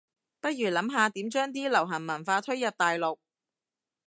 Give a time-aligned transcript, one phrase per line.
[0.39, 3.19] 不如諗下點將啲流行文化推入大陸